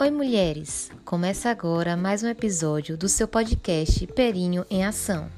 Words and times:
Oi, 0.00 0.12
mulheres! 0.12 0.92
Começa 1.04 1.50
agora 1.50 1.96
mais 1.96 2.22
um 2.22 2.28
episódio 2.28 2.96
do 2.96 3.08
seu 3.08 3.26
podcast 3.26 4.06
Perinho 4.06 4.64
em 4.70 4.86
Ação. 4.86 5.28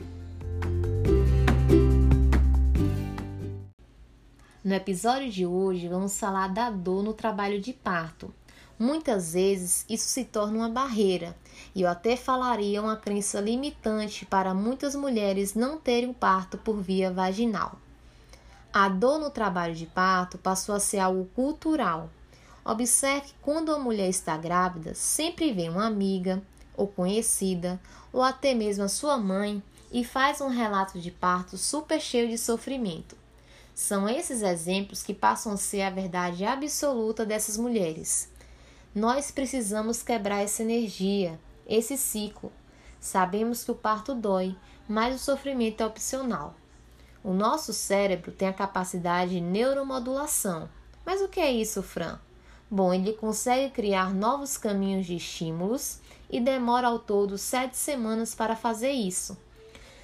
No 4.62 4.74
episódio 4.74 5.30
de 5.30 5.46
hoje, 5.46 5.88
vamos 5.88 6.20
falar 6.20 6.48
da 6.48 6.68
dor 6.68 7.02
no 7.02 7.14
trabalho 7.14 7.58
de 7.58 7.72
parto. 7.72 8.34
Muitas 8.78 9.32
vezes 9.32 9.86
isso 9.88 10.06
se 10.06 10.26
torna 10.26 10.58
uma 10.58 10.68
barreira, 10.68 11.34
e 11.74 11.80
eu 11.80 11.88
até 11.88 12.14
falaria 12.14 12.82
uma 12.82 12.98
crença 12.98 13.40
limitante 13.40 14.26
para 14.26 14.52
muitas 14.52 14.94
mulheres 14.94 15.54
não 15.54 15.78
terem 15.78 16.12
parto 16.12 16.58
por 16.58 16.76
via 16.82 17.10
vaginal. 17.10 17.80
A 18.70 18.90
dor 18.90 19.18
no 19.18 19.30
trabalho 19.30 19.74
de 19.74 19.86
parto 19.86 20.36
passou 20.36 20.74
a 20.74 20.80
ser 20.80 20.98
algo 20.98 21.24
cultural 21.34 22.10
Observe 22.64 23.28
que 23.28 23.34
quando 23.40 23.72
a 23.72 23.78
mulher 23.78 24.08
está 24.08 24.36
grávida, 24.36 24.94
sempre 24.94 25.52
vem 25.52 25.70
uma 25.70 25.86
amiga 25.86 26.42
ou 26.76 26.86
conhecida, 26.86 27.80
ou 28.12 28.22
até 28.22 28.54
mesmo 28.54 28.84
a 28.84 28.88
sua 28.88 29.16
mãe, 29.16 29.62
e 29.92 30.04
faz 30.04 30.40
um 30.40 30.48
relato 30.48 30.98
de 30.98 31.10
parto 31.10 31.56
super 31.56 32.00
cheio 32.00 32.28
de 32.28 32.38
sofrimento. 32.38 33.16
São 33.74 34.08
esses 34.08 34.42
exemplos 34.42 35.02
que 35.02 35.14
passam 35.14 35.52
a 35.52 35.56
ser 35.56 35.82
a 35.82 35.90
verdade 35.90 36.44
absoluta 36.44 37.24
dessas 37.24 37.56
mulheres. 37.56 38.30
Nós 38.94 39.30
precisamos 39.30 40.02
quebrar 40.02 40.42
essa 40.42 40.62
energia, 40.62 41.38
esse 41.66 41.96
ciclo. 41.96 42.52
Sabemos 43.00 43.64
que 43.64 43.70
o 43.70 43.74
parto 43.74 44.14
dói, 44.14 44.54
mas 44.88 45.14
o 45.14 45.18
sofrimento 45.18 45.82
é 45.82 45.86
opcional. 45.86 46.54
O 47.22 47.32
nosso 47.32 47.72
cérebro 47.72 48.32
tem 48.32 48.48
a 48.48 48.52
capacidade 48.52 49.32
de 49.32 49.40
neuromodulação. 49.40 50.68
Mas 51.04 51.20
o 51.20 51.28
que 51.28 51.40
é 51.40 51.50
isso, 51.50 51.82
Fran? 51.82 52.18
Bom, 52.70 52.94
ele 52.94 53.14
consegue 53.14 53.74
criar 53.74 54.14
novos 54.14 54.56
caminhos 54.56 55.04
de 55.04 55.16
estímulos 55.16 55.98
e 56.30 56.40
demora 56.40 56.86
ao 56.86 57.00
todo 57.00 57.36
sete 57.36 57.76
semanas 57.76 58.32
para 58.34 58.54
fazer 58.54 58.92
isso. 58.92 59.36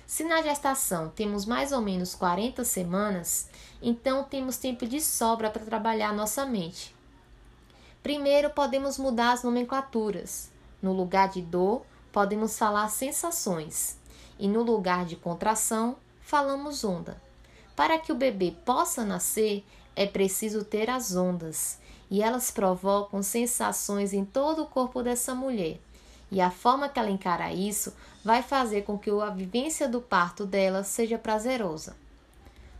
Se 0.05 0.25
na 0.25 0.43
gestação 0.43 1.09
temos 1.09 1.47
mais 1.47 1.71
ou 1.71 1.81
menos 1.81 2.15
40 2.15 2.65
semanas, 2.65 3.49
então 3.81 4.25
temos 4.25 4.57
tempo 4.57 4.87
de 4.87 5.01
sobra 5.01 5.49
para 5.49 5.65
trabalhar 5.65 6.13
nossa 6.13 6.45
mente. 6.45 6.95
Primeiro, 8.03 8.51
podemos 8.51 8.99
mudar 8.99 9.33
as 9.33 9.43
nomenclaturas. 9.43 10.51
No 10.83 10.93
lugar 10.93 11.29
de 11.29 11.43
dor, 11.43 11.85
podemos 12.13 12.59
falar 12.59 12.89
sensações, 12.89 13.99
e 14.39 14.47
no 14.47 14.63
lugar 14.63 15.05
de 15.05 15.17
contração, 15.17 15.97
falamos 16.21 16.85
onda. 16.85 17.21
Para 17.75 17.99
que 17.99 18.13
o 18.13 18.17
bebê 18.17 18.55
possa 18.65 19.05
nascer, 19.05 19.65
é 19.97 20.07
preciso 20.07 20.63
ter 20.63 20.91
as 20.91 21.17
ondas 21.17 21.79
e 22.11 22.23
elas 22.23 22.51
provocam 22.51 23.23
sensações 23.23 24.13
em 24.13 24.25
todo 24.25 24.63
o 24.63 24.67
corpo 24.67 25.03
dessa 25.03 25.35
mulher. 25.35 25.81
E 26.31 26.41
a 26.41 26.51
forma 26.51 26.89
que 26.89 26.99
ela 26.99 27.11
encara 27.11 27.53
isso 27.53 27.95
vai 28.25 28.43
fazer 28.43 28.83
com 28.83 28.99
que 28.99 29.11
a 29.11 29.31
vivência 29.31 29.89
do 29.89 30.01
parto 30.01 30.45
dela 30.45 30.85
seja 30.85 31.17
prazerosa. 31.17 31.97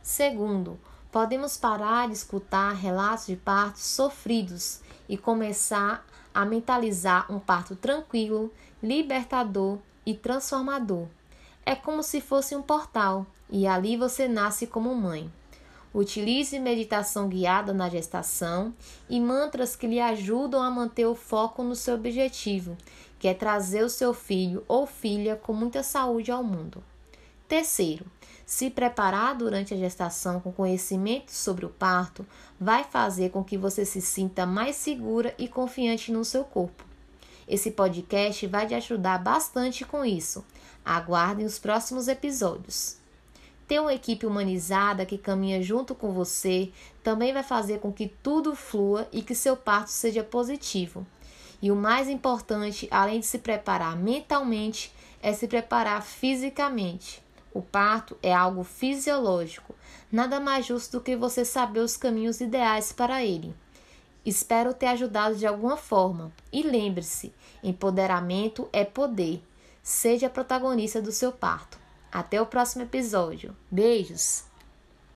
Segundo, 0.03 0.79
podemos 1.11 1.57
parar 1.57 2.09
de 2.09 2.15
escutar 2.15 2.75
relatos 2.75 3.27
de 3.27 3.37
partos 3.37 3.83
sofridos 3.83 4.81
e 5.09 5.17
começar 5.17 6.05
a 6.35 6.45
mentalizar 6.45 7.33
um 7.33 7.39
parto 7.39 7.75
tranquilo, 7.75 8.53
libertador 8.83 9.79
e 10.05 10.15
transformador. 10.15 11.07
É 11.65 11.75
como 11.75 12.03
se 12.03 12.21
fosse 12.21 12.55
um 12.55 12.63
portal 12.63 13.27
e 13.49 13.67
ali 13.67 13.97
você 13.97 14.29
nasce 14.29 14.67
como 14.67 14.95
mãe. 14.95 15.33
Utilize 15.99 16.59
meditação 16.59 17.27
guiada 17.27 17.73
na 17.73 17.89
gestação 17.89 18.75
e 19.09 19.19
mantras 19.19 19.75
que 19.75 19.87
lhe 19.87 19.99
ajudam 19.99 20.61
a 20.61 20.71
manter 20.71 21.07
o 21.07 21.15
foco 21.15 21.63
no 21.63 21.75
seu 21.75 21.95
objetivo, 21.95 22.77
que 23.19 23.27
é 23.27 23.33
trazer 23.33 23.83
o 23.83 23.89
seu 23.89 24.13
filho 24.13 24.63
ou 24.69 24.87
filha 24.87 25.37
com 25.37 25.55
muita 25.55 25.83
saúde 25.83 26.31
ao 26.31 26.45
mundo. 26.45 26.85
Terceiro, 27.49 28.05
se 28.45 28.69
preparar 28.69 29.37
durante 29.37 29.73
a 29.73 29.77
gestação 29.79 30.39
com 30.39 30.53
conhecimento 30.53 31.33
sobre 31.33 31.65
o 31.65 31.71
parto 31.71 32.27
vai 32.61 32.85
fazer 32.85 33.31
com 33.31 33.43
que 33.43 33.57
você 33.57 33.87
se 33.87 34.03
sinta 34.03 34.45
mais 34.45 34.77
segura 34.77 35.35
e 35.39 35.49
confiante 35.49 36.13
no 36.13 36.27
seu 36.27 36.45
corpo. 36.45 36.85
Esse 37.49 37.71
podcast 37.71 38.47
vai 38.49 38.67
te 38.67 38.75
ajudar 38.75 39.17
bastante 39.17 39.83
com 39.83 40.05
isso. 40.05 40.45
Aguardem 40.85 41.47
os 41.47 41.59
próximos 41.59 42.07
episódios. 42.07 42.99
Ter 43.67 43.81
uma 43.81 43.95
equipe 43.95 44.25
humanizada 44.25 45.05
que 45.05 45.19
caminha 45.19 45.61
junto 45.61 45.95
com 45.95 46.13
você 46.13 46.71
também 47.03 47.33
vai 47.33 47.43
fazer 47.43 47.81
com 47.81 47.93
que 47.93 48.09
tudo 48.23 48.55
flua 48.55 49.09
e 49.13 49.23
que 49.23 49.35
seu 49.35 49.57
parto 49.57 49.91
seja 49.91 50.23
positivo. 50.23 51.05
E 51.61 51.71
o 51.71 51.77
mais 51.77 52.09
importante, 52.09 52.87
além 52.91 53.21
de 53.21 53.27
se 53.27 53.39
preparar 53.39 53.97
mentalmente, 53.97 54.93
é 55.21 55.33
se 55.33 55.49
preparar 55.49 56.03
fisicamente. 56.03 57.23
O 57.53 57.63
parto 57.63 58.17
é 58.23 58.33
algo 58.33 58.63
fisiológico. 58.63 59.75
Nada 60.13 60.39
mais 60.39 60.67
justo 60.67 60.99
do 60.99 61.03
que 61.03 61.17
você 61.17 61.45
saber 61.45 61.81
os 61.81 61.97
caminhos 61.97 62.41
ideais 62.41 62.93
para 62.93 63.25
ele. 63.25 63.55
Espero 64.25 64.75
ter 64.75 64.87
ajudado 64.89 65.37
de 65.37 65.47
alguma 65.47 65.77
forma. 65.77 66.31
E 66.53 66.63
lembre-se: 66.63 67.33
empoderamento 67.65 68.69
é 68.73 68.85
poder. 68.85 69.43
Seja 69.83 70.29
protagonista 70.29 71.01
do 71.01 71.11
seu 71.11 71.33
parto. 71.33 71.86
Até 72.11 72.41
o 72.41 72.47
próximo 72.47 72.85
episódio. 72.85 73.57
Beijos! 73.71 74.45